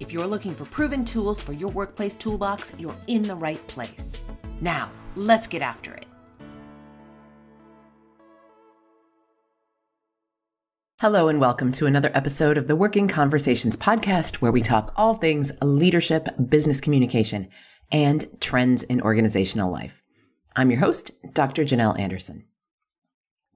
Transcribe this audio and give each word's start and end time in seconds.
If 0.00 0.12
you're 0.12 0.26
looking 0.26 0.54
for 0.54 0.64
proven 0.66 1.04
tools 1.04 1.40
for 1.40 1.52
your 1.52 1.70
workplace 1.70 2.14
toolbox, 2.14 2.72
you're 2.78 2.96
in 3.06 3.22
the 3.22 3.34
right 3.34 3.66
place. 3.66 4.20
Now, 4.60 4.90
let's 5.16 5.46
get 5.46 5.62
after 5.62 5.94
it. 5.94 6.06
Hello, 11.00 11.26
and 11.26 11.40
welcome 11.40 11.72
to 11.72 11.86
another 11.86 12.12
episode 12.14 12.56
of 12.56 12.68
the 12.68 12.76
Working 12.76 13.08
Conversations 13.08 13.74
podcast, 13.74 14.36
where 14.36 14.52
we 14.52 14.62
talk 14.62 14.92
all 14.96 15.14
things 15.14 15.50
leadership, 15.60 16.28
business 16.48 16.80
communication, 16.80 17.48
and 17.90 18.28
trends 18.40 18.84
in 18.84 19.00
organizational 19.00 19.70
life. 19.70 20.00
I'm 20.54 20.70
your 20.70 20.78
host, 20.78 21.10
Dr. 21.34 21.64
Janel 21.64 21.98
Anderson. 21.98 22.44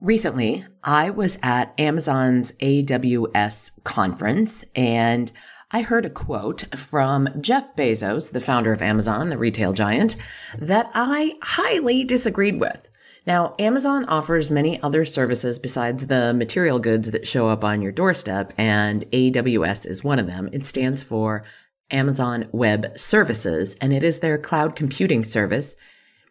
Recently, 0.01 0.65
I 0.83 1.09
was 1.09 1.39
at 1.41 1.73
Amazon's 1.79 2.51
AWS 2.61 3.71
conference 3.83 4.65
and 4.75 5.31
I 5.71 5.81
heard 5.81 6.05
a 6.05 6.09
quote 6.09 6.63
from 6.77 7.27
Jeff 7.41 7.75
Bezos, 7.75 8.31
the 8.31 8.39
founder 8.39 8.71
of 8.71 8.81
Amazon, 8.81 9.27
the 9.27 9.37
retail 9.37 9.73
giant, 9.73 10.15
that 10.57 10.89
I 10.93 11.33
highly 11.41 12.05
disagreed 12.05 12.57
with. 12.57 12.87
Now, 13.25 13.53
Amazon 13.59 14.05
offers 14.05 14.49
many 14.49 14.81
other 14.81 15.03
services 15.03 15.59
besides 15.59 16.07
the 16.07 16.33
material 16.33 16.79
goods 16.79 17.11
that 17.11 17.27
show 17.27 17.49
up 17.49 17.65
on 17.65 17.81
your 17.81 17.91
doorstep, 17.91 18.53
and 18.57 19.03
AWS 19.11 19.85
is 19.85 20.05
one 20.05 20.19
of 20.19 20.27
them. 20.27 20.47
It 20.53 20.65
stands 20.65 21.03
for 21.03 21.43
Amazon 21.91 22.47
Web 22.53 22.97
Services, 22.97 23.75
and 23.81 23.91
it 23.91 24.03
is 24.05 24.19
their 24.19 24.37
cloud 24.37 24.73
computing 24.73 25.25
service. 25.25 25.75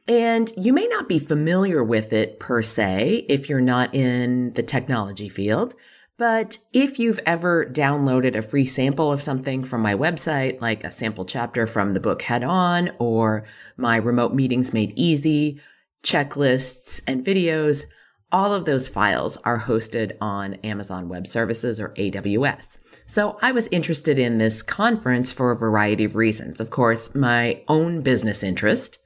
And 0.09 0.51
you 0.57 0.73
may 0.73 0.87
not 0.87 1.11
be 1.11 1.19
familiar 1.19 1.85
with 1.85 2.15
it 2.15 2.41
per 2.41 2.63
se 2.63 3.27
if 3.29 3.51
you're 3.51 3.61
not 3.61 3.95
in 3.95 4.55
the 4.55 4.63
technology 4.63 5.29
field. 5.29 5.75
But 6.19 6.57
if 6.73 6.99
you've 6.99 7.21
ever 7.27 7.67
downloaded 7.67 8.37
a 8.37 8.43
free 8.43 8.65
sample 8.65 9.13
of 9.13 9.21
something 9.21 9.63
from 9.63 9.83
my 9.83 9.95
website, 9.95 10.61
like 10.63 10.83
a 10.83 10.91
sample 10.91 11.27
chapter 11.27 11.67
from 11.67 11.93
the 11.93 12.01
book 12.01 12.23
Head 12.23 12.43
On 12.43 12.91
or 12.99 13.45
my 13.77 13.97
remote 13.97 14.35
meetings 14.35 14.73
made 14.73 14.95
easy, 14.97 15.61
checklists 16.03 17.03
and 17.07 17.25
videos, 17.25 17.85
all 18.33 18.55
of 18.55 18.65
those 18.65 18.89
files 18.89 19.37
are 19.45 19.61
hosted 19.61 20.17
on 20.21 20.55
Amazon 20.55 21.09
Web 21.09 21.27
Services 21.27 21.79
or 21.79 21.91
AWS. 21.91 22.79
So 23.05 23.39
I 23.43 23.53
was 23.53 23.69
interested 23.69 24.19
in 24.19 24.39
this 24.39 24.63
conference 24.63 25.33
for 25.33 25.51
a 25.51 25.57
variety 25.57 26.05
of 26.05 26.17
reasons. 26.17 26.61
Of 26.61 26.71
course, 26.71 27.15
my 27.15 27.63
own 27.69 28.01
business 28.01 28.43
interest. 28.43 28.99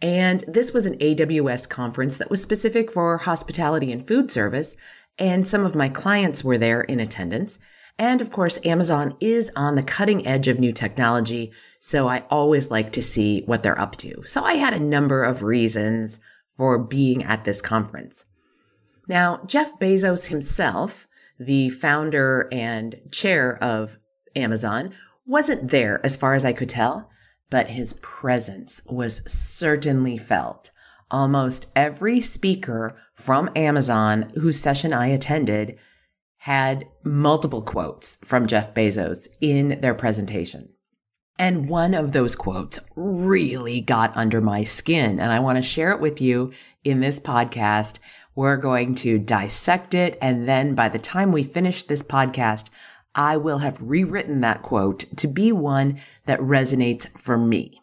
And 0.00 0.44
this 0.46 0.72
was 0.72 0.86
an 0.86 0.98
AWS 0.98 1.68
conference 1.68 2.16
that 2.18 2.30
was 2.30 2.40
specific 2.40 2.92
for 2.92 3.18
hospitality 3.18 3.90
and 3.90 4.06
food 4.06 4.30
service 4.30 4.76
and 5.18 5.46
some 5.46 5.64
of 5.64 5.74
my 5.74 5.88
clients 5.88 6.42
were 6.44 6.58
there 6.58 6.82
in 6.82 7.00
attendance. 7.00 7.58
And 7.98 8.20
of 8.20 8.30
course, 8.30 8.58
Amazon 8.64 9.16
is 9.20 9.50
on 9.54 9.76
the 9.76 9.82
cutting 9.82 10.26
edge 10.26 10.48
of 10.48 10.58
new 10.58 10.72
technology. 10.72 11.52
So 11.78 12.08
I 12.08 12.24
always 12.30 12.70
like 12.70 12.90
to 12.92 13.02
see 13.02 13.42
what 13.46 13.62
they're 13.62 13.78
up 13.78 13.96
to. 13.98 14.22
So 14.24 14.42
I 14.42 14.54
had 14.54 14.74
a 14.74 14.80
number 14.80 15.22
of 15.22 15.42
reasons 15.42 16.18
for 16.56 16.78
being 16.78 17.22
at 17.22 17.44
this 17.44 17.60
conference. 17.60 18.24
Now, 19.06 19.40
Jeff 19.46 19.78
Bezos 19.78 20.26
himself, 20.26 21.06
the 21.38 21.70
founder 21.70 22.48
and 22.50 22.96
chair 23.10 23.62
of 23.62 23.98
Amazon, 24.34 24.94
wasn't 25.26 25.70
there 25.70 26.00
as 26.04 26.16
far 26.16 26.34
as 26.34 26.44
I 26.44 26.52
could 26.52 26.68
tell, 26.68 27.10
but 27.50 27.68
his 27.68 27.94
presence 27.94 28.80
was 28.86 29.22
certainly 29.30 30.18
felt 30.18 30.70
almost 31.10 31.66
every 31.76 32.20
speaker 32.20 32.96
from 33.14 33.50
Amazon 33.54 34.32
whose 34.34 34.60
session 34.60 34.92
I 34.92 35.08
attended 35.08 35.78
had 36.38 36.86
multiple 37.04 37.62
quotes 37.62 38.16
from 38.24 38.46
Jeff 38.46 38.74
Bezos 38.74 39.28
in 39.40 39.80
their 39.80 39.94
presentation. 39.94 40.68
And 41.38 41.68
one 41.68 41.94
of 41.94 42.12
those 42.12 42.36
quotes 42.36 42.78
really 42.94 43.80
got 43.80 44.16
under 44.16 44.40
my 44.40 44.64
skin. 44.64 45.18
And 45.18 45.32
I 45.32 45.40
want 45.40 45.56
to 45.56 45.62
share 45.62 45.90
it 45.90 46.00
with 46.00 46.20
you 46.20 46.52
in 46.84 47.00
this 47.00 47.18
podcast. 47.18 47.98
We're 48.34 48.56
going 48.56 48.94
to 48.96 49.18
dissect 49.18 49.94
it. 49.94 50.18
And 50.20 50.48
then 50.48 50.74
by 50.74 50.88
the 50.88 50.98
time 50.98 51.32
we 51.32 51.42
finish 51.42 51.82
this 51.82 52.02
podcast, 52.02 52.68
I 53.14 53.36
will 53.36 53.58
have 53.58 53.80
rewritten 53.80 54.40
that 54.40 54.62
quote 54.62 55.00
to 55.16 55.28
be 55.28 55.52
one 55.52 56.00
that 56.26 56.40
resonates 56.40 57.06
for 57.18 57.38
me. 57.38 57.80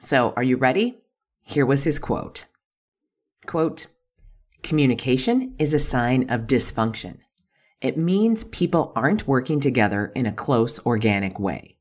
So 0.00 0.32
are 0.36 0.42
you 0.42 0.56
ready? 0.56 1.03
Here 1.44 1.66
was 1.66 1.84
his 1.84 1.98
quote. 1.98 2.46
Quote, 3.46 3.86
communication 4.62 5.54
is 5.58 5.74
a 5.74 5.78
sign 5.78 6.30
of 6.30 6.46
dysfunction. 6.46 7.18
It 7.80 7.98
means 7.98 8.44
people 8.44 8.92
aren't 8.96 9.28
working 9.28 9.60
together 9.60 10.10
in 10.14 10.24
a 10.24 10.32
close, 10.32 10.84
organic 10.86 11.38
way. 11.38 11.76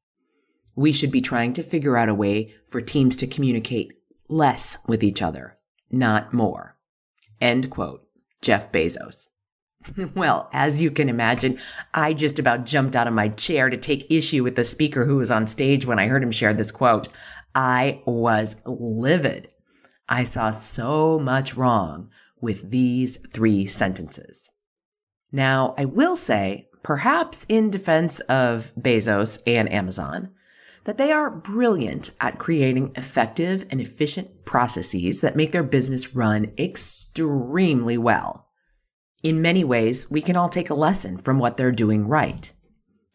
We 0.75 0.91
should 0.91 1.11
be 1.11 1.21
trying 1.21 1.53
to 1.53 1.63
figure 1.63 1.95
out 1.95 2.09
a 2.09 2.13
way 2.13 2.53
for 2.67 2.81
teams 2.81 3.15
to 3.17 3.27
communicate 3.27 3.93
less 4.27 4.77
with 4.85 5.03
each 5.03 5.21
other, 5.21 5.57
not 5.89 6.33
more. 6.33 6.75
End 7.39 7.69
quote. 7.69 8.05
Jeff 8.41 8.71
Bezos. 8.71 9.27
well, 10.15 10.49
as 10.51 10.81
you 10.81 10.91
can 10.91 11.09
imagine, 11.09 11.57
I 11.93 12.13
just 12.13 12.39
about 12.39 12.65
jumped 12.65 12.95
out 12.95 13.07
of 13.07 13.13
my 13.13 13.29
chair 13.29 13.69
to 13.69 13.77
take 13.77 14.11
issue 14.11 14.43
with 14.43 14.55
the 14.55 14.63
speaker 14.63 15.05
who 15.05 15.15
was 15.15 15.31
on 15.31 15.47
stage 15.47 15.85
when 15.85 15.99
I 15.99 16.07
heard 16.07 16.23
him 16.23 16.31
share 16.31 16.53
this 16.53 16.71
quote. 16.71 17.07
I 17.55 18.01
was 18.05 18.55
livid. 18.65 19.49
I 20.07 20.23
saw 20.23 20.51
so 20.51 21.19
much 21.19 21.55
wrong 21.55 22.09
with 22.41 22.71
these 22.71 23.17
three 23.31 23.65
sentences. 23.65 24.49
Now, 25.31 25.73
I 25.77 25.85
will 25.85 26.15
say, 26.15 26.67
perhaps 26.83 27.45
in 27.47 27.69
defense 27.69 28.19
of 28.21 28.71
Bezos 28.79 29.41
and 29.47 29.71
Amazon, 29.71 30.31
that 30.83 30.97
they 30.97 31.11
are 31.11 31.29
brilliant 31.29 32.11
at 32.19 32.39
creating 32.39 32.91
effective 32.95 33.65
and 33.69 33.79
efficient 33.79 34.45
processes 34.45 35.21
that 35.21 35.35
make 35.35 35.51
their 35.51 35.63
business 35.63 36.13
run 36.13 36.51
extremely 36.57 37.97
well. 37.97 38.49
In 39.23 39.41
many 39.41 39.63
ways, 39.63 40.11
we 40.11 40.21
can 40.21 40.35
all 40.35 40.49
take 40.49 40.69
a 40.69 40.75
lesson 40.75 41.17
from 41.17 41.39
what 41.39 41.55
they're 41.55 41.71
doing 41.71 42.07
right. 42.07 42.51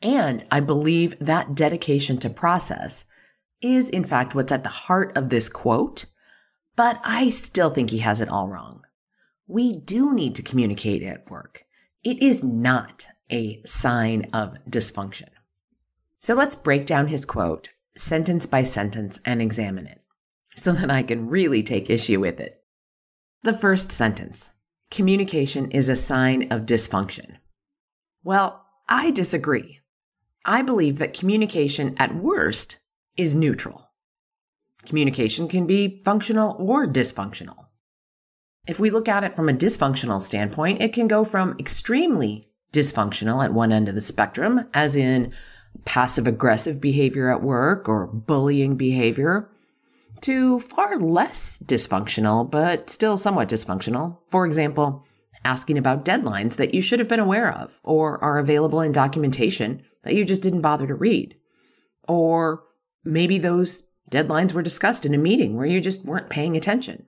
And 0.00 0.42
I 0.50 0.60
believe 0.60 1.18
that 1.18 1.54
dedication 1.54 2.16
to 2.18 2.30
process 2.30 3.04
is, 3.60 3.90
in 3.90 4.04
fact, 4.04 4.34
what's 4.34 4.52
at 4.52 4.62
the 4.62 4.70
heart 4.70 5.16
of 5.16 5.28
this 5.28 5.48
quote 5.50 6.06
but 6.78 7.00
I 7.02 7.30
still 7.30 7.70
think 7.70 7.90
he 7.90 7.98
has 7.98 8.20
it 8.20 8.28
all 8.28 8.46
wrong. 8.46 8.84
We 9.48 9.72
do 9.72 10.14
need 10.14 10.36
to 10.36 10.42
communicate 10.42 11.02
at 11.02 11.28
work. 11.28 11.64
It 12.04 12.22
is 12.22 12.44
not 12.44 13.04
a 13.32 13.60
sign 13.64 14.30
of 14.32 14.56
dysfunction. 14.70 15.26
So 16.20 16.34
let's 16.34 16.54
break 16.54 16.86
down 16.86 17.08
his 17.08 17.24
quote 17.24 17.70
sentence 17.96 18.46
by 18.46 18.62
sentence 18.62 19.18
and 19.24 19.42
examine 19.42 19.88
it 19.88 20.02
so 20.54 20.70
that 20.70 20.88
I 20.88 21.02
can 21.02 21.26
really 21.26 21.64
take 21.64 21.90
issue 21.90 22.20
with 22.20 22.38
it. 22.38 22.62
The 23.42 23.58
first 23.58 23.90
sentence 23.90 24.52
communication 24.88 25.72
is 25.72 25.88
a 25.88 25.96
sign 25.96 26.52
of 26.52 26.64
dysfunction. 26.64 27.38
Well, 28.22 28.64
I 28.88 29.10
disagree. 29.10 29.80
I 30.44 30.62
believe 30.62 30.98
that 30.98 31.18
communication 31.18 31.96
at 31.98 32.14
worst 32.14 32.78
is 33.16 33.34
neutral. 33.34 33.87
Communication 34.86 35.48
can 35.48 35.66
be 35.66 36.00
functional 36.04 36.56
or 36.58 36.86
dysfunctional. 36.86 37.66
If 38.66 38.78
we 38.78 38.90
look 38.90 39.08
at 39.08 39.24
it 39.24 39.34
from 39.34 39.48
a 39.48 39.54
dysfunctional 39.54 40.20
standpoint, 40.20 40.82
it 40.82 40.92
can 40.92 41.08
go 41.08 41.24
from 41.24 41.56
extremely 41.58 42.48
dysfunctional 42.72 43.42
at 43.42 43.52
one 43.52 43.72
end 43.72 43.88
of 43.88 43.94
the 43.94 44.00
spectrum, 44.00 44.68
as 44.74 44.94
in 44.94 45.32
passive 45.84 46.26
aggressive 46.26 46.80
behavior 46.80 47.30
at 47.30 47.42
work 47.42 47.88
or 47.88 48.06
bullying 48.06 48.76
behavior, 48.76 49.50
to 50.20 50.58
far 50.60 50.98
less 50.98 51.58
dysfunctional, 51.64 52.50
but 52.50 52.90
still 52.90 53.16
somewhat 53.16 53.48
dysfunctional. 53.48 54.18
For 54.28 54.44
example, 54.44 55.06
asking 55.44 55.78
about 55.78 56.04
deadlines 56.04 56.56
that 56.56 56.74
you 56.74 56.82
should 56.82 56.98
have 56.98 57.08
been 57.08 57.20
aware 57.20 57.52
of 57.54 57.80
or 57.84 58.22
are 58.22 58.38
available 58.38 58.80
in 58.80 58.92
documentation 58.92 59.82
that 60.02 60.14
you 60.14 60.24
just 60.24 60.42
didn't 60.42 60.60
bother 60.60 60.86
to 60.86 60.94
read. 60.94 61.36
Or 62.06 62.64
maybe 63.04 63.38
those 63.38 63.82
Deadlines 64.10 64.52
were 64.52 64.62
discussed 64.62 65.04
in 65.04 65.14
a 65.14 65.18
meeting 65.18 65.56
where 65.56 65.66
you 65.66 65.80
just 65.80 66.04
weren't 66.04 66.30
paying 66.30 66.56
attention. 66.56 67.06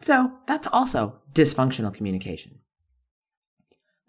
So 0.00 0.32
that's 0.46 0.68
also 0.68 1.20
dysfunctional 1.32 1.94
communication. 1.94 2.58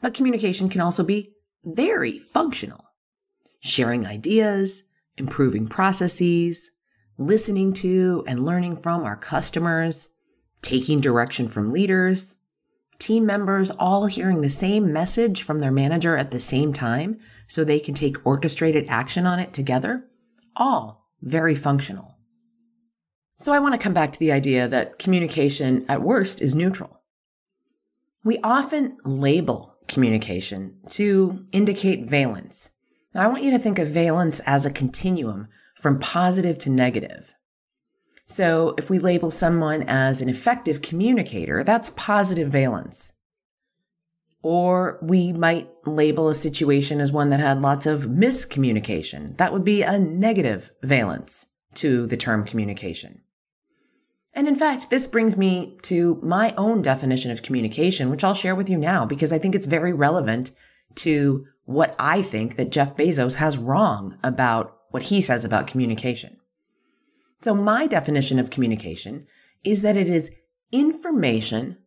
But 0.02 0.14
communication 0.14 0.70
can 0.70 0.82
also 0.82 1.04
be 1.04 1.34
very 1.64 2.18
functional. 2.18 2.84
Sharing 3.60 4.06
ideas, 4.06 4.84
improving 5.18 5.68
processes, 5.68 6.70
listening 7.18 7.74
to 7.74 8.24
and 8.28 8.46
learning 8.46 8.78
from 8.78 9.04
our 9.04 9.18
customers, 9.18 10.10
taking 10.62 11.00
direction 11.00 11.48
from 11.48 11.72
leaders, 11.72 12.38
team 13.00 13.26
members 13.26 13.72
all 13.72 14.06
hearing 14.06 14.42
the 14.42 14.50
same 14.50 14.92
message 14.92 15.42
from 15.44 15.60
their 15.60 15.72
manager 15.72 16.18
at 16.18 16.32
the 16.32 16.40
same 16.40 16.74
time 16.74 17.18
so 17.48 17.64
they 17.64 17.80
can 17.80 17.94
take 17.94 18.26
orchestrated 18.26 18.86
action 18.88 19.26
on 19.26 19.40
it 19.40 19.54
together, 19.54 20.06
all 20.56 21.07
very 21.22 21.56
functional. 21.56 22.16
So 23.38 23.54
I 23.54 23.60
want 23.60 23.74
to 23.74 23.84
come 23.84 23.94
back 23.94 24.12
to 24.14 24.20
the 24.20 24.32
idea 24.32 24.68
that 24.68 24.98
communication 24.98 25.86
at 25.88 26.02
worst 26.02 26.42
is 26.42 26.56
neutral. 26.56 27.02
We 28.24 28.40
often 28.44 28.98
label 29.06 29.76
communication 29.88 30.78
to 30.90 31.46
indicate 31.52 32.10
valence. 32.10 32.72
Now, 33.14 33.24
I 33.24 33.28
want 33.28 33.44
you 33.44 33.52
to 33.52 33.60
think 33.60 33.80
of 33.80 33.88
valence 33.88 34.40
as 34.42 34.66
a 34.66 34.72
continuum 34.72 35.48
from 35.76 36.00
positive 36.00 36.58
to 36.60 36.70
negative. 36.70 37.36
So 38.26 38.76
if 38.78 38.90
we 38.90 39.00
label 39.00 39.32
someone 39.32 39.84
as 39.84 40.22
an 40.22 40.28
effective 40.30 40.82
communicator, 40.82 41.64
that's 41.64 41.92
positive 41.92 42.50
valence. 42.50 43.14
Or 44.50 44.98
we 45.02 45.34
might 45.34 45.70
label 45.86 46.30
a 46.30 46.34
situation 46.34 47.02
as 47.02 47.12
one 47.12 47.32
that 47.32 47.42
had 47.42 47.62
lots 47.62 47.86
of 47.86 48.04
miscommunication. 48.04 49.36
That 49.36 49.52
would 49.52 49.66
be 49.66 49.82
a 49.82 50.00
negative 50.00 50.72
valence 50.82 51.48
to 51.74 52.08
the 52.08 52.16
term 52.16 52.46
communication. 52.46 53.20
And 54.34 54.48
in 54.48 54.56
fact, 54.56 54.90
this 54.90 55.06
brings 55.06 55.36
me 55.36 55.78
to 55.82 56.18
my 56.24 56.54
own 56.56 56.82
definition 56.82 57.30
of 57.30 57.42
communication, 57.42 58.10
which 58.10 58.24
I'll 58.24 58.34
share 58.34 58.56
with 58.56 58.70
you 58.70 58.78
now 58.78 59.06
because 59.06 59.34
I 59.34 59.38
think 59.38 59.54
it's 59.54 59.66
very 59.66 59.92
relevant 59.92 60.52
to 60.96 61.46
what 61.66 61.94
I 62.00 62.22
think 62.22 62.56
that 62.56 62.72
Jeff 62.72 62.96
Bezos 62.96 63.36
has 63.36 63.58
wrong 63.58 64.18
about 64.24 64.78
what 64.92 65.04
he 65.04 65.20
says 65.20 65.44
about 65.44 65.68
communication. 65.68 66.38
So 67.42 67.54
my 67.54 67.86
definition 67.86 68.40
of 68.40 68.50
communication 68.50 69.28
is 69.66 69.82
that 69.82 69.98
it 69.98 70.08
is 70.08 70.32
information 70.72 71.80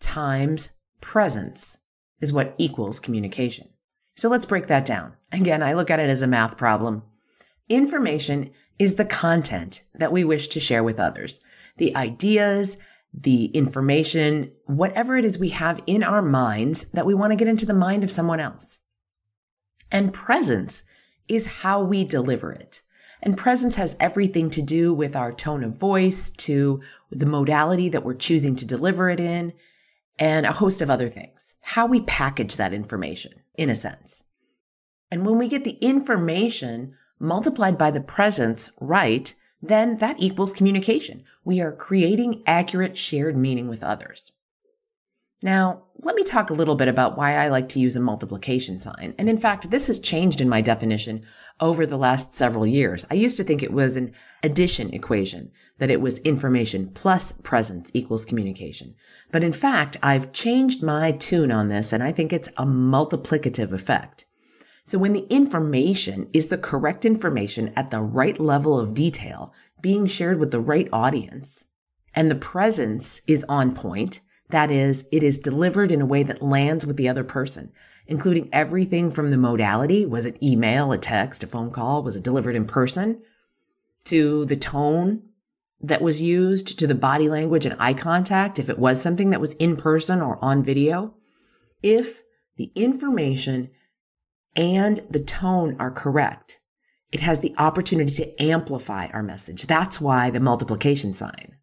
times 0.00 0.70
presence 1.00 1.78
is 2.22 2.32
what 2.32 2.54
equals 2.56 2.98
communication. 2.98 3.68
So 4.16 4.30
let's 4.30 4.46
break 4.46 4.68
that 4.68 4.86
down. 4.86 5.14
Again, 5.32 5.62
I 5.62 5.74
look 5.74 5.90
at 5.90 6.00
it 6.00 6.08
as 6.08 6.22
a 6.22 6.26
math 6.26 6.56
problem. 6.56 7.02
Information 7.68 8.50
is 8.78 8.94
the 8.94 9.04
content 9.04 9.82
that 9.94 10.12
we 10.12 10.24
wish 10.24 10.48
to 10.48 10.60
share 10.60 10.82
with 10.82 10.98
others, 10.98 11.40
the 11.76 11.94
ideas, 11.96 12.78
the 13.12 13.46
information, 13.46 14.52
whatever 14.64 15.16
it 15.16 15.24
is 15.24 15.38
we 15.38 15.50
have 15.50 15.82
in 15.86 16.02
our 16.02 16.22
minds 16.22 16.84
that 16.94 17.06
we 17.06 17.14
want 17.14 17.32
to 17.32 17.36
get 17.36 17.48
into 17.48 17.66
the 17.66 17.74
mind 17.74 18.02
of 18.04 18.10
someone 18.10 18.40
else. 18.40 18.80
And 19.90 20.12
presence 20.12 20.84
is 21.28 21.46
how 21.46 21.82
we 21.82 22.04
deliver 22.04 22.52
it. 22.52 22.82
And 23.22 23.36
presence 23.36 23.76
has 23.76 23.96
everything 24.00 24.50
to 24.50 24.62
do 24.62 24.92
with 24.92 25.14
our 25.14 25.32
tone 25.32 25.62
of 25.62 25.78
voice, 25.78 26.30
to 26.30 26.80
the 27.10 27.26
modality 27.26 27.88
that 27.90 28.04
we're 28.04 28.14
choosing 28.14 28.56
to 28.56 28.66
deliver 28.66 29.10
it 29.10 29.20
in, 29.20 29.52
and 30.18 30.46
a 30.46 30.52
host 30.52 30.80
of 30.80 30.90
other 30.90 31.08
things. 31.08 31.54
How 31.62 31.86
we 31.86 32.00
package 32.02 32.56
that 32.56 32.72
information, 32.72 33.32
in 33.54 33.70
a 33.70 33.74
sense. 33.74 34.22
And 35.10 35.26
when 35.26 35.38
we 35.38 35.48
get 35.48 35.64
the 35.64 35.78
information 35.80 36.94
multiplied 37.18 37.78
by 37.78 37.90
the 37.90 38.00
presence 38.00 38.72
right, 38.80 39.34
then 39.60 39.98
that 39.98 40.16
equals 40.18 40.52
communication. 40.52 41.24
We 41.44 41.60
are 41.60 41.72
creating 41.72 42.42
accurate 42.46 42.96
shared 42.96 43.36
meaning 43.36 43.68
with 43.68 43.84
others. 43.84 44.32
Now, 45.44 45.82
let 46.04 46.14
me 46.14 46.22
talk 46.22 46.50
a 46.50 46.54
little 46.54 46.76
bit 46.76 46.86
about 46.86 47.16
why 47.16 47.34
I 47.34 47.48
like 47.48 47.68
to 47.70 47.80
use 47.80 47.96
a 47.96 48.00
multiplication 48.00 48.78
sign. 48.78 49.14
And 49.18 49.28
in 49.28 49.38
fact, 49.38 49.70
this 49.70 49.88
has 49.88 49.98
changed 49.98 50.40
in 50.40 50.48
my 50.48 50.60
definition 50.60 51.24
over 51.60 51.84
the 51.84 51.96
last 51.96 52.32
several 52.32 52.66
years. 52.66 53.04
I 53.10 53.14
used 53.14 53.36
to 53.38 53.44
think 53.44 53.62
it 53.62 53.72
was 53.72 53.96
an 53.96 54.12
addition 54.44 54.94
equation, 54.94 55.50
that 55.78 55.90
it 55.90 56.00
was 56.00 56.18
information 56.20 56.90
plus 56.94 57.32
presence 57.32 57.90
equals 57.92 58.24
communication. 58.24 58.94
But 59.32 59.42
in 59.42 59.52
fact, 59.52 59.96
I've 60.02 60.32
changed 60.32 60.82
my 60.82 61.12
tune 61.12 61.50
on 61.50 61.68
this 61.68 61.92
and 61.92 62.02
I 62.02 62.12
think 62.12 62.32
it's 62.32 62.48
a 62.56 62.64
multiplicative 62.64 63.72
effect. 63.72 64.26
So 64.84 64.98
when 64.98 65.12
the 65.12 65.26
information 65.28 66.28
is 66.32 66.46
the 66.46 66.58
correct 66.58 67.04
information 67.04 67.72
at 67.76 67.90
the 67.90 68.00
right 68.00 68.38
level 68.38 68.78
of 68.78 68.94
detail 68.94 69.52
being 69.80 70.06
shared 70.06 70.38
with 70.38 70.52
the 70.52 70.60
right 70.60 70.88
audience 70.92 71.64
and 72.14 72.30
the 72.30 72.36
presence 72.36 73.22
is 73.26 73.44
on 73.48 73.74
point, 73.74 74.20
that 74.50 74.70
is, 74.70 75.04
it 75.10 75.22
is 75.22 75.38
delivered 75.38 75.90
in 75.90 76.00
a 76.00 76.06
way 76.06 76.22
that 76.22 76.42
lands 76.42 76.84
with 76.84 76.96
the 76.96 77.08
other 77.08 77.24
person, 77.24 77.72
including 78.06 78.48
everything 78.52 79.10
from 79.10 79.30
the 79.30 79.36
modality 79.36 80.04
was 80.04 80.26
it 80.26 80.42
email, 80.42 80.92
a 80.92 80.98
text, 80.98 81.42
a 81.42 81.46
phone 81.46 81.70
call? 81.70 82.02
Was 82.02 82.16
it 82.16 82.24
delivered 82.24 82.54
in 82.54 82.66
person? 82.66 83.22
To 84.04 84.44
the 84.44 84.56
tone 84.56 85.22
that 85.80 86.02
was 86.02 86.20
used, 86.20 86.78
to 86.78 86.86
the 86.86 86.94
body 86.94 87.28
language 87.28 87.66
and 87.66 87.76
eye 87.78 87.94
contact, 87.94 88.58
if 88.58 88.68
it 88.68 88.78
was 88.78 89.00
something 89.00 89.30
that 89.30 89.40
was 89.40 89.54
in 89.54 89.76
person 89.76 90.20
or 90.20 90.38
on 90.42 90.62
video. 90.62 91.14
If 91.82 92.22
the 92.56 92.70
information 92.76 93.70
and 94.54 95.00
the 95.10 95.22
tone 95.22 95.76
are 95.80 95.90
correct, 95.90 96.60
it 97.10 97.20
has 97.20 97.40
the 97.40 97.54
opportunity 97.58 98.12
to 98.14 98.42
amplify 98.42 99.08
our 99.08 99.22
message. 99.22 99.66
That's 99.66 100.00
why 100.00 100.30
the 100.30 100.40
multiplication 100.40 101.12
sign. 101.12 101.56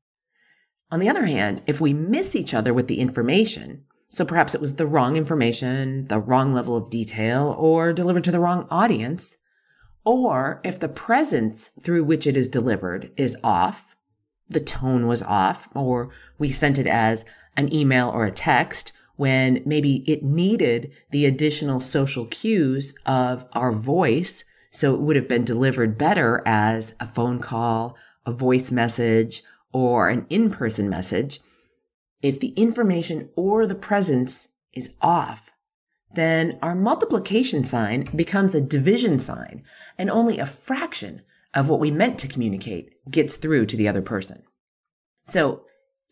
On 0.92 1.00
the 1.00 1.10
other 1.10 1.26
hand, 1.26 1.62
if 1.68 1.80
we 1.80 1.94
miss 1.94 2.36
each 2.36 2.54
other 2.54 2.74
with 2.74 2.88
the 2.88 3.00
information, 3.00 3.84
so 4.10 4.26
perhaps 4.26 4.56
it 4.56 4.62
was 4.62 4.76
the 4.76 4.88
wrong 4.88 5.16
information, 5.16 6.06
the 6.06 6.20
wrong 6.20 6.54
level 6.54 6.76
of 6.76 6.90
detail, 6.90 7.56
or 7.60 7.94
delivered 7.94 8.24
to 8.24 8.32
the 8.32 8.40
wrong 8.40 8.68
audience, 8.72 9.38
or 10.04 10.60
if 10.64 10.80
the 10.80 10.90
presence 10.90 11.70
through 11.82 12.04
which 12.04 12.26
it 12.26 12.36
is 12.36 12.48
delivered 12.48 13.12
is 13.18 13.38
off, 13.44 13.96
the 14.50 14.60
tone 14.60 15.06
was 15.06 15.22
off, 15.22 15.70
or 15.76 16.10
we 16.40 16.50
sent 16.52 16.80
it 16.80 16.88
as 16.88 17.24
an 17.56 17.72
email 17.72 18.10
or 18.10 18.26
a 18.26 18.32
text 18.32 18.92
when 19.16 19.62
maybe 19.66 19.98
it 20.08 20.24
needed 20.24 20.92
the 21.12 21.26
additional 21.26 21.80
social 21.80 22.26
cues 22.26 22.96
of 23.06 23.46
our 23.54 23.72
voice. 23.72 24.44
So 24.72 24.96
it 24.96 25.02
would 25.02 25.18
have 25.18 25.28
been 25.28 25.44
delivered 25.44 25.98
better 25.98 26.42
as 26.46 26.96
a 27.00 27.06
phone 27.06 27.40
call, 27.40 27.96
a 28.26 28.32
voice 28.32 28.72
message, 28.72 29.44
or 29.72 30.10
an 30.10 30.26
in 30.30 30.50
person 30.50 30.90
message, 30.90 31.40
if 32.22 32.40
the 32.40 32.50
information 32.50 33.30
or 33.36 33.66
the 33.66 33.76
presence 33.76 34.48
is 34.74 34.94
off, 35.02 35.52
then 36.14 36.58
our 36.62 36.76
multiplication 36.76 37.64
sign 37.64 38.10
becomes 38.16 38.56
a 38.56 38.62
division 38.62 39.20
sign 39.20 39.64
and 39.98 40.10
only 40.10 40.40
a 40.40 40.46
fraction 40.46 41.22
of 41.54 41.70
what 41.70 41.80
we 41.80 41.92
meant 41.92 42.18
to 42.20 42.28
communicate 42.28 42.92
gets 43.10 43.36
through 43.36 43.66
to 43.66 43.78
the 43.78 43.88
other 43.88 44.02
person. 44.02 44.44
So 45.26 45.64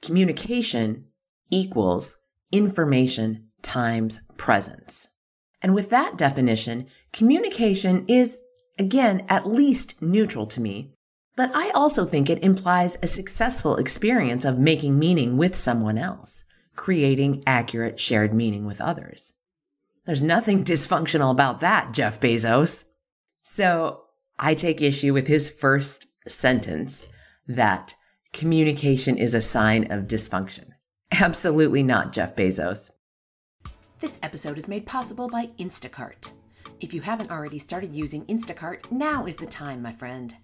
communication 0.01 1.05
equals 1.49 2.17
information 2.51 3.47
times 3.61 4.21
presence. 4.37 5.07
And 5.61 5.73
with 5.73 5.89
that 5.89 6.17
definition, 6.17 6.87
communication 7.11 8.05
is 8.07 8.39
again 8.79 9.25
at 9.27 9.47
least 9.47 10.01
neutral 10.01 10.45
to 10.47 10.61
me 10.61 10.93
but 11.37 11.51
I 11.55 11.69
also 11.69 12.03
think 12.03 12.29
it 12.29 12.43
implies 12.43 12.97
a 13.01 13.07
successful 13.07 13.77
experience 13.77 14.43
of 14.43 14.57
making 14.57 14.97
meaning 14.97 15.37
with 15.37 15.55
someone 15.55 15.97
else, 15.97 16.43
creating 16.75 17.43
accurate 17.45 17.99
shared 17.99 18.33
meaning 18.33 18.65
with 18.65 18.81
others. 18.81 19.33
There's 20.05 20.23
nothing 20.23 20.63
dysfunctional 20.65 21.31
about 21.31 21.59
that, 21.59 21.93
Jeff 21.93 22.19
Bezos. 22.19 22.85
So 23.43 24.01
I 24.39 24.55
take 24.55 24.81
issue 24.81 25.13
with 25.13 25.27
his 25.27 25.47
first 25.47 26.07
sentence 26.27 27.05
that 27.47 27.93
communication 28.33 29.15
is 29.15 29.35
a 29.35 29.41
sign 29.41 29.91
of 29.91 30.07
dysfunction. 30.07 30.69
Absolutely 31.11 31.83
not, 31.83 32.13
Jeff 32.13 32.35
Bezos. 32.35 32.89
This 33.99 34.19
episode 34.23 34.57
is 34.57 34.67
made 34.67 34.87
possible 34.87 35.27
by 35.27 35.51
Instacart. 35.59 36.31
If 36.79 36.95
you 36.95 37.01
haven't 37.01 37.31
already 37.31 37.59
started 37.59 37.93
using 37.93 38.25
Instacart, 38.25 38.91
now 38.91 39.27
is 39.27 39.35
the 39.35 39.45
time, 39.45 39.83
my 39.83 39.91
friend. 39.91 40.35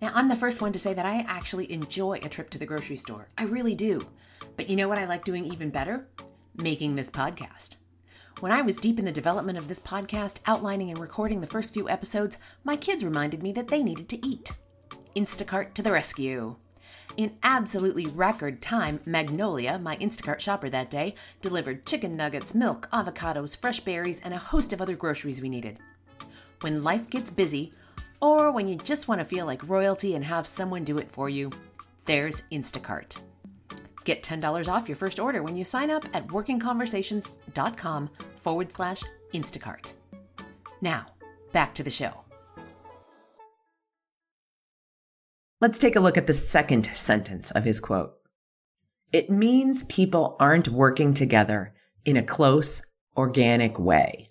Now, 0.00 0.12
I'm 0.14 0.28
the 0.28 0.34
first 0.34 0.62
one 0.62 0.72
to 0.72 0.78
say 0.78 0.94
that 0.94 1.04
I 1.04 1.26
actually 1.28 1.70
enjoy 1.70 2.20
a 2.22 2.28
trip 2.28 2.48
to 2.50 2.58
the 2.58 2.64
grocery 2.64 2.96
store. 2.96 3.28
I 3.36 3.44
really 3.44 3.74
do. 3.74 4.06
But 4.56 4.70
you 4.70 4.76
know 4.76 4.88
what 4.88 4.96
I 4.96 5.04
like 5.04 5.24
doing 5.26 5.44
even 5.44 5.68
better? 5.68 6.08
Making 6.54 6.96
this 6.96 7.10
podcast. 7.10 7.74
When 8.40 8.50
I 8.50 8.62
was 8.62 8.78
deep 8.78 8.98
in 8.98 9.04
the 9.04 9.12
development 9.12 9.58
of 9.58 9.68
this 9.68 9.78
podcast, 9.78 10.38
outlining 10.46 10.90
and 10.90 10.98
recording 10.98 11.42
the 11.42 11.46
first 11.46 11.74
few 11.74 11.86
episodes, 11.90 12.38
my 12.64 12.76
kids 12.76 13.04
reminded 13.04 13.42
me 13.42 13.52
that 13.52 13.68
they 13.68 13.82
needed 13.82 14.08
to 14.08 14.26
eat. 14.26 14.52
Instacart 15.14 15.74
to 15.74 15.82
the 15.82 15.92
rescue. 15.92 16.56
In 17.18 17.36
absolutely 17.42 18.06
record 18.06 18.62
time, 18.62 19.00
Magnolia, 19.04 19.78
my 19.78 19.96
Instacart 19.96 20.40
shopper 20.40 20.70
that 20.70 20.88
day, 20.88 21.14
delivered 21.42 21.84
chicken 21.84 22.16
nuggets, 22.16 22.54
milk, 22.54 22.88
avocados, 22.90 23.54
fresh 23.54 23.80
berries, 23.80 24.20
and 24.22 24.32
a 24.32 24.38
host 24.38 24.72
of 24.72 24.80
other 24.80 24.96
groceries 24.96 25.42
we 25.42 25.50
needed. 25.50 25.78
When 26.62 26.82
life 26.82 27.10
gets 27.10 27.28
busy, 27.28 27.74
or 28.20 28.50
when 28.50 28.68
you 28.68 28.76
just 28.76 29.08
want 29.08 29.20
to 29.20 29.24
feel 29.24 29.46
like 29.46 29.68
royalty 29.68 30.14
and 30.14 30.24
have 30.24 30.46
someone 30.46 30.84
do 30.84 30.98
it 30.98 31.10
for 31.10 31.28
you, 31.28 31.50
there's 32.04 32.42
Instacart. 32.52 33.16
Get 34.04 34.22
$10 34.22 34.68
off 34.68 34.88
your 34.88 34.96
first 34.96 35.20
order 35.20 35.42
when 35.42 35.56
you 35.56 35.64
sign 35.64 35.90
up 35.90 36.04
at 36.14 36.26
workingconversations.com 36.28 38.10
forward 38.36 38.72
slash 38.72 39.02
Instacart. 39.32 39.94
Now, 40.80 41.06
back 41.52 41.74
to 41.74 41.82
the 41.82 41.90
show. 41.90 42.12
Let's 45.60 45.78
take 45.78 45.96
a 45.96 46.00
look 46.00 46.16
at 46.16 46.26
the 46.26 46.32
second 46.32 46.86
sentence 46.86 47.50
of 47.50 47.64
his 47.64 47.80
quote. 47.80 48.14
It 49.12 49.28
means 49.28 49.84
people 49.84 50.36
aren't 50.40 50.68
working 50.68 51.12
together 51.12 51.74
in 52.06 52.16
a 52.16 52.22
close, 52.22 52.80
organic 53.16 53.78
way. 53.78 54.28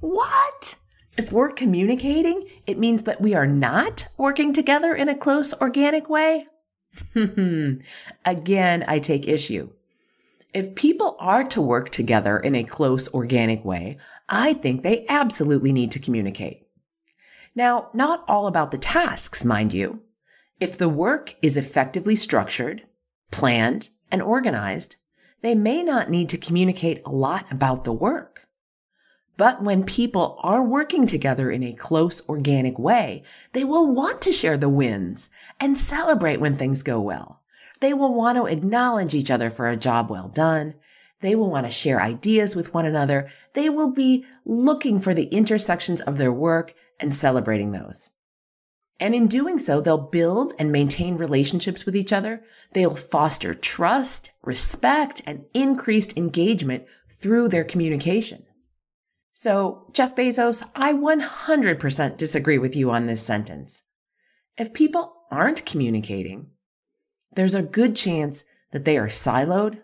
What? 0.00 0.76
If 1.18 1.30
we're 1.30 1.52
communicating, 1.52 2.48
it 2.66 2.78
means 2.78 3.02
that 3.02 3.20
we 3.20 3.34
are 3.34 3.46
not 3.46 4.06
working 4.16 4.52
together 4.52 4.94
in 4.94 5.10
a 5.10 5.18
close, 5.18 5.52
organic 5.54 6.08
way? 6.08 6.46
Again, 8.24 8.84
I 8.88 8.98
take 8.98 9.28
issue. 9.28 9.70
If 10.54 10.74
people 10.74 11.16
are 11.18 11.44
to 11.44 11.60
work 11.60 11.90
together 11.90 12.38
in 12.38 12.54
a 12.54 12.64
close, 12.64 13.12
organic 13.12 13.64
way, 13.64 13.98
I 14.28 14.54
think 14.54 14.82
they 14.82 15.06
absolutely 15.08 15.72
need 15.72 15.90
to 15.92 15.98
communicate. 15.98 16.66
Now, 17.54 17.90
not 17.92 18.24
all 18.26 18.46
about 18.46 18.70
the 18.70 18.78
tasks, 18.78 19.44
mind 19.44 19.74
you. 19.74 20.00
If 20.60 20.78
the 20.78 20.88
work 20.88 21.34
is 21.42 21.56
effectively 21.56 22.16
structured, 22.16 22.84
planned, 23.30 23.88
and 24.10 24.22
organized, 24.22 24.96
they 25.42 25.54
may 25.54 25.82
not 25.82 26.08
need 26.08 26.28
to 26.30 26.38
communicate 26.38 27.02
a 27.04 27.10
lot 27.10 27.50
about 27.50 27.84
the 27.84 27.92
work. 27.92 28.46
But 29.36 29.62
when 29.62 29.84
people 29.84 30.38
are 30.40 30.62
working 30.62 31.06
together 31.06 31.50
in 31.50 31.62
a 31.62 31.72
close, 31.72 32.26
organic 32.28 32.78
way, 32.78 33.22
they 33.52 33.64
will 33.64 33.92
want 33.92 34.20
to 34.22 34.32
share 34.32 34.58
the 34.58 34.68
wins 34.68 35.30
and 35.58 35.78
celebrate 35.78 36.40
when 36.40 36.54
things 36.54 36.82
go 36.82 37.00
well. 37.00 37.40
They 37.80 37.94
will 37.94 38.14
want 38.14 38.36
to 38.36 38.46
acknowledge 38.46 39.14
each 39.14 39.30
other 39.30 39.50
for 39.50 39.66
a 39.66 39.76
job 39.76 40.10
well 40.10 40.28
done. 40.28 40.74
They 41.20 41.34
will 41.34 41.50
want 41.50 41.66
to 41.66 41.72
share 41.72 42.00
ideas 42.00 42.54
with 42.54 42.74
one 42.74 42.84
another. 42.84 43.30
They 43.54 43.70
will 43.70 43.90
be 43.90 44.24
looking 44.44 44.98
for 44.98 45.14
the 45.14 45.24
intersections 45.24 46.00
of 46.00 46.18
their 46.18 46.32
work 46.32 46.74
and 47.00 47.14
celebrating 47.14 47.72
those. 47.72 48.10
And 49.00 49.14
in 49.14 49.26
doing 49.26 49.58
so, 49.58 49.80
they'll 49.80 49.98
build 49.98 50.52
and 50.58 50.70
maintain 50.70 51.16
relationships 51.16 51.84
with 51.84 51.96
each 51.96 52.12
other. 52.12 52.44
They'll 52.72 52.94
foster 52.94 53.54
trust, 53.54 54.30
respect, 54.44 55.22
and 55.26 55.44
increased 55.54 56.16
engagement 56.16 56.84
through 57.08 57.48
their 57.48 57.64
communication. 57.64 58.44
So, 59.42 59.88
Jeff 59.92 60.14
Bezos, 60.14 60.62
I 60.76 60.92
100% 60.92 62.16
disagree 62.16 62.58
with 62.58 62.76
you 62.76 62.92
on 62.92 63.06
this 63.06 63.26
sentence. 63.26 63.82
If 64.56 64.72
people 64.72 65.16
aren't 65.32 65.66
communicating, 65.66 66.50
there's 67.32 67.56
a 67.56 67.62
good 67.62 67.96
chance 67.96 68.44
that 68.70 68.84
they 68.84 68.96
are 68.98 69.08
siloed, 69.08 69.82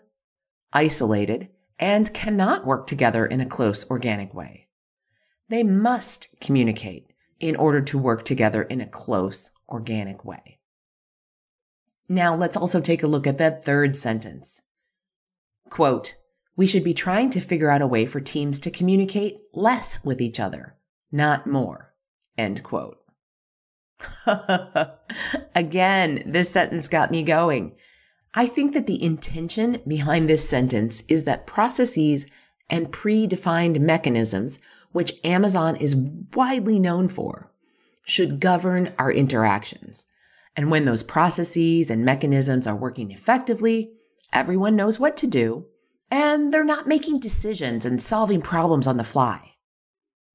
isolated, 0.71 1.49
and 1.77 2.13
cannot 2.13 2.65
work 2.65 2.87
together 2.87 3.25
in 3.25 3.41
a 3.41 3.45
close, 3.45 3.85
organic 3.91 4.33
way. 4.33 4.69
They 5.49 5.63
must 5.63 6.29
communicate 6.39 7.11
in 7.41 7.57
order 7.57 7.81
to 7.81 7.97
work 7.97 8.23
together 8.23 8.63
in 8.63 8.79
a 8.79 8.87
close, 8.87 9.51
organic 9.67 10.23
way. 10.23 10.59
Now 12.07 12.33
let's 12.33 12.55
also 12.55 12.79
take 12.79 13.03
a 13.03 13.07
look 13.07 13.27
at 13.27 13.39
that 13.39 13.65
third 13.65 13.97
sentence. 13.97 14.61
Quote, 15.69 16.15
we 16.59 16.67
should 16.67 16.83
be 16.83 16.93
trying 16.93 17.29
to 17.29 17.39
figure 17.39 17.69
out 17.69 17.81
a 17.81 17.87
way 17.87 18.05
for 18.05 18.19
teams 18.19 18.59
to 18.59 18.69
communicate 18.69 19.39
less 19.53 20.03
with 20.03 20.19
each 20.19 20.41
other, 20.41 20.75
not 21.09 21.47
more. 21.47 21.93
End 22.37 22.61
quote. 22.63 22.97
Again, 25.55 26.21
this 26.25 26.49
sentence 26.49 26.89
got 26.89 27.11
me 27.11 27.23
going. 27.23 27.77
I 28.33 28.45
think 28.45 28.73
that 28.73 28.87
the 28.87 29.01
intention 29.01 29.81
behind 29.87 30.27
this 30.27 30.49
sentence 30.49 31.01
is 31.07 31.23
that 31.23 31.47
processes 31.47 32.25
and 32.69 32.91
predefined 32.91 33.79
mechanisms 33.79 34.59
which 34.91 35.13
Amazon 35.23 35.77
is 35.77 35.95
widely 35.95 36.77
known 36.77 37.07
for, 37.07 37.53
should 38.03 38.41
govern 38.41 38.93
our 38.99 39.13
interactions. 39.13 40.05
And 40.57 40.69
when 40.69 40.83
those 40.83 41.03
processes 41.03 41.89
and 41.89 42.03
mechanisms 42.03 42.67
are 42.67 42.75
working 42.75 43.11
effectively, 43.11 43.93
everyone 44.33 44.75
knows 44.75 44.99
what 44.99 45.15
to 45.15 45.27
do, 45.27 45.65
and 46.11 46.53
they're 46.53 46.63
not 46.63 46.87
making 46.87 47.19
decisions 47.19 47.85
and 47.85 48.01
solving 48.01 48.41
problems 48.41 48.87
on 48.87 48.97
the 48.97 49.03
fly. 49.03 49.53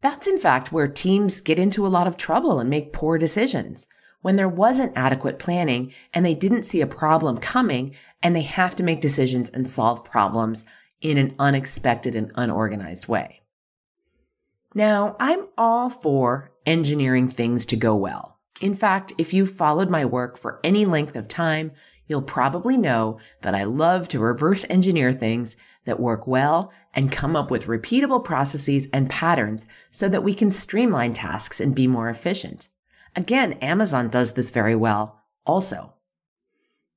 That's 0.00 0.26
in 0.26 0.38
fact 0.38 0.72
where 0.72 0.86
teams 0.86 1.40
get 1.40 1.58
into 1.58 1.86
a 1.86 1.88
lot 1.88 2.06
of 2.06 2.16
trouble 2.16 2.58
and 2.58 2.68
make 2.68 2.92
poor 2.92 3.18
decisions 3.18 3.86
when 4.20 4.36
there 4.36 4.48
wasn't 4.48 4.96
adequate 4.96 5.38
planning 5.38 5.92
and 6.12 6.24
they 6.24 6.34
didn't 6.34 6.62
see 6.64 6.80
a 6.80 6.86
problem 6.86 7.38
coming 7.38 7.94
and 8.22 8.34
they 8.34 8.42
have 8.42 8.74
to 8.76 8.82
make 8.82 9.00
decisions 9.00 9.50
and 9.50 9.68
solve 9.68 10.04
problems 10.04 10.64
in 11.00 11.18
an 11.18 11.34
unexpected 11.38 12.14
and 12.14 12.32
unorganized 12.34 13.06
way. 13.08 13.42
Now, 14.74 15.16
I'm 15.20 15.46
all 15.56 15.90
for 15.90 16.50
engineering 16.66 17.28
things 17.28 17.66
to 17.66 17.76
go 17.76 17.94
well. 17.94 18.38
In 18.60 18.74
fact, 18.74 19.12
if 19.18 19.34
you've 19.34 19.50
followed 19.50 19.90
my 19.90 20.04
work 20.04 20.38
for 20.38 20.60
any 20.64 20.84
length 20.84 21.16
of 21.16 21.28
time, 21.28 21.72
you'll 22.06 22.22
probably 22.22 22.76
know 22.76 23.18
that 23.42 23.54
I 23.54 23.64
love 23.64 24.08
to 24.08 24.18
reverse 24.18 24.64
engineer 24.68 25.12
things 25.12 25.56
that 25.84 26.00
work 26.00 26.26
well 26.26 26.72
and 26.94 27.12
come 27.12 27.36
up 27.36 27.50
with 27.50 27.66
repeatable 27.66 28.22
processes 28.24 28.88
and 28.92 29.10
patterns 29.10 29.66
so 29.90 30.08
that 30.08 30.24
we 30.24 30.34
can 30.34 30.50
streamline 30.50 31.12
tasks 31.12 31.60
and 31.60 31.74
be 31.74 31.86
more 31.86 32.08
efficient. 32.08 32.68
Again, 33.16 33.54
Amazon 33.54 34.08
does 34.08 34.32
this 34.32 34.50
very 34.50 34.74
well 34.74 35.20
also. 35.46 35.94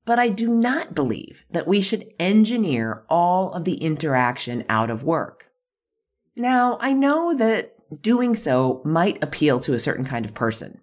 But 0.05 0.19
I 0.19 0.29
do 0.29 0.47
not 0.47 0.95
believe 0.95 1.45
that 1.51 1.67
we 1.67 1.81
should 1.81 2.13
engineer 2.19 3.03
all 3.09 3.51
of 3.51 3.65
the 3.65 3.75
interaction 3.75 4.63
out 4.69 4.89
of 4.89 5.03
work. 5.03 5.51
Now, 6.35 6.77
I 6.79 6.93
know 6.93 7.35
that 7.35 7.73
doing 8.01 8.35
so 8.35 8.81
might 8.85 9.21
appeal 9.23 9.59
to 9.59 9.73
a 9.73 9.79
certain 9.79 10.05
kind 10.05 10.25
of 10.25 10.33
person. 10.33 10.79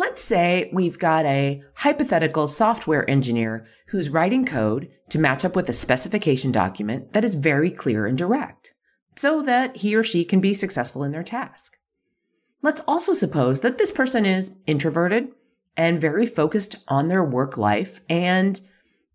Let's 0.00 0.24
say 0.24 0.70
we've 0.72 0.98
got 0.98 1.26
a 1.26 1.62
hypothetical 1.74 2.48
software 2.48 3.08
engineer 3.10 3.66
who's 3.88 4.08
writing 4.08 4.46
code 4.46 4.88
to 5.10 5.18
match 5.18 5.44
up 5.44 5.54
with 5.54 5.68
a 5.68 5.74
specification 5.74 6.50
document 6.50 7.12
that 7.12 7.22
is 7.22 7.34
very 7.34 7.70
clear 7.70 8.06
and 8.06 8.16
direct 8.16 8.72
so 9.16 9.42
that 9.42 9.76
he 9.76 9.94
or 9.94 10.02
she 10.02 10.24
can 10.24 10.40
be 10.40 10.54
successful 10.54 11.04
in 11.04 11.12
their 11.12 11.22
task. 11.22 11.76
Let's 12.62 12.80
also 12.88 13.12
suppose 13.12 13.60
that 13.60 13.76
this 13.76 13.92
person 13.92 14.24
is 14.24 14.52
introverted 14.66 15.32
and 15.76 16.00
very 16.00 16.24
focused 16.24 16.76
on 16.88 17.08
their 17.08 17.22
work 17.22 17.58
life 17.58 18.00
and 18.08 18.58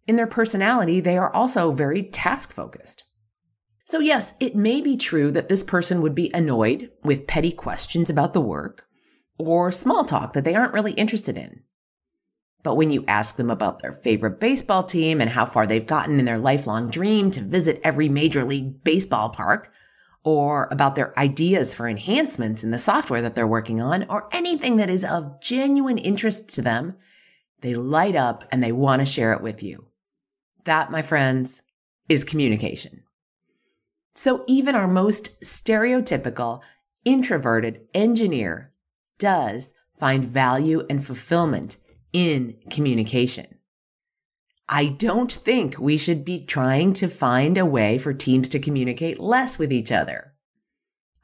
in 0.06 0.18
their 0.18 0.28
personality, 0.28 1.00
they 1.00 1.18
are 1.18 1.34
also 1.34 1.72
very 1.72 2.04
task 2.04 2.54
focused. 2.54 3.04
So, 3.86 4.02
yes, 4.02 4.36
it 4.40 4.56
may 4.56 4.82
be 4.82 4.98
true 4.98 5.32
that 5.32 5.50
this 5.50 5.64
person 5.64 6.04
would 6.04 6.14
be 6.14 6.30
annoyed 6.36 6.92
with 7.04 7.26
petty 7.26 7.52
questions 7.52 8.12
about 8.12 8.34
the 8.34 8.42
work 8.42 8.86
or 9.38 9.72
small 9.72 10.06
talk 10.06 10.34
that 10.34 10.44
they 10.44 10.56
aren't 10.56 10.74
really 10.74 10.94
interested 10.94 11.38
in. 11.38 11.62
But 12.64 12.76
when 12.76 12.90
you 12.90 13.06
ask 13.08 13.36
them 13.36 13.52
about 13.52 13.80
their 13.80 13.92
favorite 13.92 14.40
baseball 14.40 14.82
team 14.82 15.22
and 15.22 15.30
how 15.30 15.46
far 15.46 15.68
they've 15.68 15.86
gotten 15.86 16.20
in 16.20 16.26
their 16.26 16.40
lifelong 16.40 16.90
dream 16.90 17.30
to 17.32 17.42
visit 17.42 17.80
every 17.84 18.10
Major 18.10 18.44
League 18.44 18.84
Baseball 18.84 19.30
park, 19.30 19.72
or 20.24 20.68
about 20.72 20.96
their 20.96 21.18
ideas 21.20 21.76
for 21.76 21.88
enhancements 21.88 22.64
in 22.64 22.72
the 22.72 22.80
software 22.80 23.22
that 23.22 23.36
they're 23.36 23.46
working 23.46 23.80
on, 23.80 24.04
or 24.10 24.28
anything 24.32 24.78
that 24.78 24.90
is 24.90 25.06
of 25.06 25.40
genuine 25.40 26.00
interest 26.00 26.50
to 26.56 26.64
them, 26.64 26.96
they 27.62 27.76
light 27.76 28.16
up 28.16 28.44
and 28.52 28.64
they 28.64 28.72
want 28.72 29.00
to 29.00 29.06
share 29.06 29.34
it 29.34 29.42
with 29.42 29.62
you. 29.62 29.86
That, 30.64 30.90
my 30.90 31.04
friends, 31.04 31.62
is 32.10 32.24
communication. 32.24 33.04
So 34.16 34.44
even 34.48 34.74
our 34.74 34.88
most 34.88 35.40
stereotypical, 35.42 36.64
introverted 37.04 37.82
engineer 37.94 38.72
does 39.20 39.74
find 40.00 40.26
value 40.26 40.86
and 40.90 41.06
fulfillment 41.06 41.78
in 42.14 42.56
communication. 42.70 43.48
I 44.68 44.88
don't 44.88 45.32
think 45.32 45.78
we 45.78 45.98
should 45.98 46.26
be 46.26 46.44
trying 46.44 46.94
to 46.94 47.08
find 47.08 47.58
a 47.58 47.66
way 47.66 47.98
for 47.98 48.14
teams 48.14 48.50
to 48.50 48.60
communicate 48.60 49.20
less 49.20 49.60
with 49.60 49.72
each 49.72 49.92
other. 49.92 50.34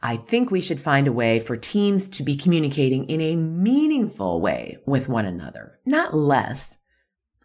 I 0.04 0.18
think 0.18 0.50
we 0.52 0.62
should 0.62 0.80
find 0.80 1.08
a 1.08 1.12
way 1.12 1.40
for 1.40 1.58
teams 1.58 2.10
to 2.10 2.24
be 2.24 2.36
communicating 2.36 3.06
in 3.06 3.22
a 3.22 3.36
meaningful 3.36 4.42
way 4.42 4.78
with 4.86 5.10
one 5.10 5.26
another, 5.26 5.80
not 5.86 6.16
less. 6.16 6.78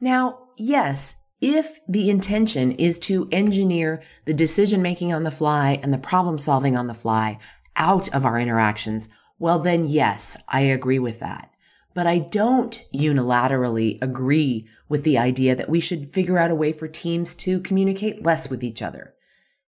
Now, 0.01 0.49
yes, 0.57 1.17
if 1.41 1.79
the 1.87 2.09
intention 2.09 2.73
is 2.73 2.99
to 3.01 3.29
engineer 3.31 4.03
the 4.25 4.35
decision 4.35 4.81
making 4.81 5.13
on 5.13 5.23
the 5.23 5.31
fly 5.31 5.79
and 5.83 5.93
the 5.93 5.99
problem 5.99 6.39
solving 6.39 6.77
on 6.77 6.87
the 6.87 6.95
fly 6.95 7.39
out 7.77 8.15
of 8.15 8.25
our 8.25 8.39
interactions, 8.39 9.09
well, 9.39 9.59
then 9.59 9.87
yes, 9.87 10.37
I 10.49 10.63
agree 10.63 10.99
with 10.99 11.21
that. 11.21 11.51
But 11.95 12.07
I 12.07 12.19
don't 12.19 12.83
unilaterally 12.95 13.99
agree 14.03 14.67
with 14.89 15.03
the 15.03 15.19
idea 15.19 15.55
that 15.55 15.71
we 15.71 15.81
should 15.81 16.07
figure 16.07 16.39
out 16.39 16.51
a 16.51 16.55
way 16.55 16.73
for 16.73 16.89
teams 16.89 17.35
to 17.37 17.61
communicate 17.61 18.23
less 18.23 18.51
with 18.51 18.63
each 18.63 18.83
other. 18.83 19.15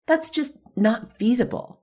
That's 0.08 0.30
just 0.30 0.54
not 0.76 1.18
feasible. 1.18 1.82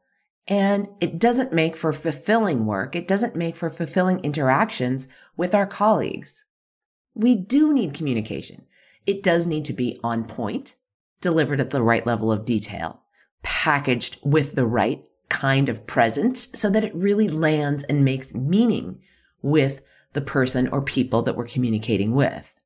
And 0.49 0.89
it 1.01 1.19
doesn't 1.19 1.53
make 1.53 1.77
for 1.77 1.93
fulfilling 1.93 2.67
work. 2.67 2.97
It 2.97 3.07
doesn't 3.07 3.37
make 3.37 3.55
for 3.55 3.71
fulfilling 3.71 4.19
interactions 4.21 5.07
with 5.37 5.55
our 5.55 5.67
colleagues. 5.67 6.45
We 7.15 7.37
do 7.37 7.73
need 7.73 7.95
communication. 7.95 8.67
It 9.07 9.23
does 9.23 9.47
need 9.47 9.65
to 9.67 9.73
be 9.73 10.01
on 10.03 10.25
point, 10.25 10.77
delivered 11.21 11.61
at 11.61 11.71
the 11.71 11.83
right 11.83 12.07
level 12.07 12.33
of 12.33 12.45
detail, 12.45 13.03
packaged 13.43 14.19
with 14.25 14.55
the 14.55 14.67
right 14.67 15.05
kind 15.33 15.71
of 15.71 15.87
presence 15.87 16.49
so 16.55 16.69
that 16.69 16.85
it 16.85 16.95
really 16.95 17.29
lands 17.29 17.83
and 17.85 18.05
makes 18.05 18.35
meaning 18.35 19.01
with 19.41 19.81
the 20.13 20.21
person 20.21 20.69
or 20.69 20.83
people 20.83 21.23
that 21.23 21.37
we're 21.37 21.47
communicating 21.47 22.15
with. 22.15 22.61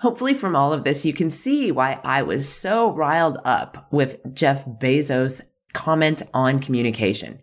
Hopefully, 0.00 0.32
from 0.32 0.56
all 0.56 0.72
of 0.72 0.82
this, 0.82 1.04
you 1.04 1.12
can 1.12 1.28
see 1.28 1.70
why 1.70 2.00
I 2.02 2.22
was 2.22 2.48
so 2.48 2.90
riled 2.92 3.38
up 3.44 3.86
with 3.92 4.34
Jeff 4.34 4.64
Bezos' 4.64 5.42
comment 5.74 6.22
on 6.32 6.58
communication. 6.58 7.38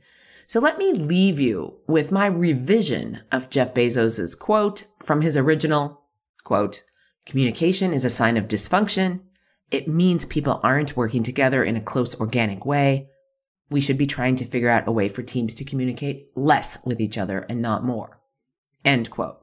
So 0.47 0.59
let 0.59 0.79
me 0.79 0.91
leave 0.91 1.39
you 1.39 1.77
with 1.87 2.11
my 2.11 2.25
revision 2.25 3.21
of 3.31 3.49
Jeff 3.51 3.75
Bezos' 3.75 4.37
quote 4.37 4.85
from 5.03 5.21
his 5.21 5.37
original 5.37 6.01
quote, 6.43 6.83
communication 7.27 7.93
is 7.93 8.05
a 8.05 8.09
sign 8.09 8.37
of 8.37 8.47
dysfunction. 8.47 9.19
It 9.69 9.87
means 9.87 10.25
people 10.25 10.59
aren't 10.63 10.97
working 10.97 11.21
together 11.21 11.63
in 11.63 11.77
a 11.77 11.81
close 11.81 12.19
organic 12.19 12.65
way. 12.65 13.10
We 13.71 13.79
should 13.79 13.97
be 13.97 14.05
trying 14.05 14.35
to 14.35 14.45
figure 14.45 14.67
out 14.67 14.87
a 14.87 14.91
way 14.91 15.07
for 15.07 15.23
teams 15.23 15.53
to 15.55 15.63
communicate 15.63 16.35
less 16.35 16.77
with 16.83 16.99
each 16.99 17.17
other 17.17 17.45
and 17.49 17.61
not 17.61 17.85
more. 17.85 18.19
End 18.83 19.09
quote. 19.09 19.39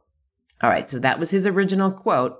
All 0.62 0.68
right. 0.68 0.88
So 0.88 0.99
that 0.99 1.18
was 1.18 1.30
his 1.30 1.47
original 1.47 1.90
quote. 1.90 2.38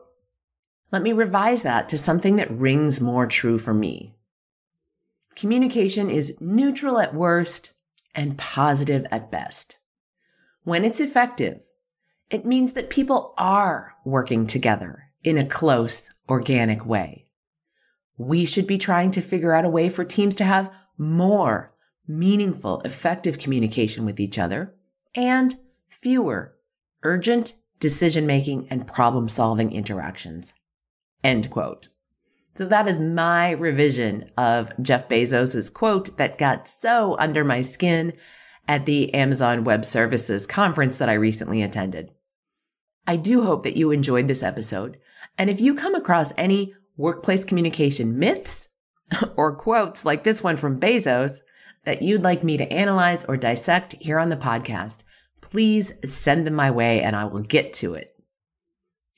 Let 0.93 1.03
me 1.03 1.15
revise 1.15 1.63
that 1.63 1.89
to 1.89 1.97
something 1.97 2.37
that 2.37 2.51
rings 2.51 3.01
more 3.01 3.27
true 3.27 3.59
for 3.59 3.73
me. 3.73 4.15
Communication 5.35 6.11
is 6.11 6.37
neutral 6.41 7.01
at 7.01 7.15
worst 7.15 7.73
and 8.15 8.37
positive 8.37 9.07
at 9.11 9.31
best. 9.31 9.79
When 10.65 10.85
it's 10.85 11.01
effective, 11.01 11.61
it 12.29 12.45
means 12.45 12.75
that 12.75 12.91
people 12.91 13.33
are 13.39 13.95
working 14.05 14.47
together 14.47 15.05
in 15.25 15.39
a 15.39 15.47
close, 15.47 16.11
organic 16.29 16.85
way. 16.85 17.31
We 18.19 18.45
should 18.45 18.67
be 18.67 18.77
trying 18.77 19.13
to 19.13 19.23
figure 19.23 19.55
out 19.55 19.65
a 19.65 19.71
way 19.71 19.89
for 19.89 20.05
teams 20.05 20.35
to 20.37 20.45
have 20.45 20.71
more 20.99 21.73
meaningful, 22.09 22.81
effective 22.81 23.39
communication 23.39 24.05
with 24.05 24.19
each 24.19 24.39
other 24.39 24.75
and 25.15 25.55
fewer 25.89 26.57
urgent 27.03 27.55
decision 27.81 28.27
making 28.27 28.67
and 28.71 28.87
problem 28.87 29.29
solving 29.29 29.73
interactions. 29.73 30.53
End 31.23 31.51
quote. 31.51 31.89
So 32.55 32.67
that 32.67 32.89
is 32.89 32.99
my 32.99 33.53
revision 33.53 34.31
of 34.37 34.73
Jeff 34.83 35.09
Bezos's 35.09 35.71
quote 35.71 36.17
that 36.17 36.39
got 36.39 36.67
so 36.67 37.17
under 37.19 37.45
my 37.45 37.63
skin 37.63 38.15
at 38.67 38.85
the 38.85 39.15
Amazon 39.15 39.65
Web 39.65 39.85
Services 39.85 40.47
conference 40.47 40.99
that 40.99 41.09
I 41.09 41.15
recently 41.15 41.63
attended. 41.63 42.11
I 43.07 43.17
do 43.17 43.43
hope 43.43 43.63
that 43.63 43.77
you 43.77 43.91
enjoyed 43.91 44.27
this 44.27 44.43
episode. 44.43 44.99
And 45.39 45.49
if 45.49 45.61
you 45.61 45.75
come 45.75 45.95
across 45.95 46.33
any 46.37 46.75
workplace 46.97 47.45
communication 47.45 48.19
myths 48.19 48.69
or 49.37 49.55
quotes 49.55 50.05
like 50.05 50.25
this 50.25 50.43
one 50.43 50.57
from 50.57 50.81
Bezos 50.81 51.41
that 51.85 52.03
you'd 52.03 52.23
like 52.23 52.45
me 52.45 52.57
to 52.57 52.73
analyze 52.73 53.25
or 53.25 53.37
dissect 53.37 53.95
here 54.01 54.19
on 54.19 54.29
the 54.29 54.37
podcast, 54.37 54.99
please 55.41 55.93
send 56.07 56.47
them 56.47 56.55
my 56.55 56.71
way 56.71 57.03
and 57.03 57.17
I 57.17 57.25
will 57.25 57.41
get 57.41 57.73
to 57.75 57.95
it. 57.95 58.11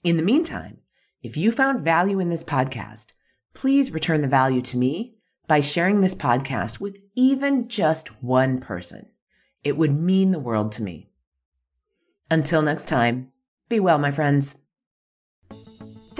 In 0.04 0.16
the 0.16 0.22
meantime, 0.22 0.78
if 1.22 1.36
you 1.36 1.52
found 1.52 1.84
value 1.84 2.20
in 2.20 2.30
this 2.30 2.44
podcast, 2.44 3.08
please 3.54 3.92
return 3.92 4.22
the 4.22 4.28
value 4.28 4.62
to 4.62 4.78
me 4.78 5.16
by 5.46 5.60
sharing 5.60 6.00
this 6.00 6.14
podcast 6.14 6.80
with 6.80 6.96
even 7.14 7.68
just 7.68 8.22
one 8.22 8.60
person. 8.60 9.08
It 9.64 9.76
would 9.76 9.92
mean 9.92 10.30
the 10.30 10.38
world 10.38 10.72
to 10.72 10.82
me. 10.82 11.10
Until 12.30 12.62
next 12.62 12.86
time, 12.86 13.32
be 13.68 13.80
well, 13.80 13.98
my 13.98 14.10
friends. 14.10 14.56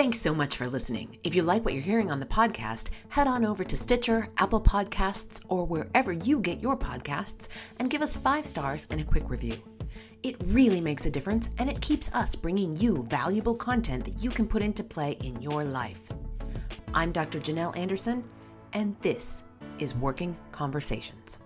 Thanks 0.00 0.18
so 0.18 0.34
much 0.34 0.56
for 0.56 0.66
listening. 0.66 1.18
If 1.24 1.34
you 1.34 1.42
like 1.42 1.62
what 1.62 1.74
you're 1.74 1.82
hearing 1.82 2.10
on 2.10 2.20
the 2.20 2.24
podcast, 2.24 2.86
head 3.10 3.26
on 3.26 3.44
over 3.44 3.62
to 3.62 3.76
Stitcher, 3.76 4.28
Apple 4.38 4.62
Podcasts, 4.62 5.44
or 5.50 5.66
wherever 5.66 6.14
you 6.14 6.40
get 6.40 6.62
your 6.62 6.74
podcasts 6.74 7.48
and 7.78 7.90
give 7.90 8.00
us 8.00 8.16
five 8.16 8.46
stars 8.46 8.86
and 8.88 9.02
a 9.02 9.04
quick 9.04 9.28
review. 9.28 9.58
It 10.22 10.36
really 10.46 10.80
makes 10.80 11.04
a 11.04 11.10
difference 11.10 11.50
and 11.58 11.68
it 11.68 11.82
keeps 11.82 12.10
us 12.14 12.34
bringing 12.34 12.74
you 12.76 13.04
valuable 13.10 13.54
content 13.54 14.06
that 14.06 14.22
you 14.22 14.30
can 14.30 14.48
put 14.48 14.62
into 14.62 14.82
play 14.82 15.18
in 15.22 15.42
your 15.42 15.64
life. 15.64 16.08
I'm 16.94 17.12
Dr. 17.12 17.38
Janel 17.38 17.76
Anderson, 17.76 18.24
and 18.72 18.96
this 19.02 19.42
is 19.80 19.94
Working 19.94 20.34
Conversations. 20.50 21.38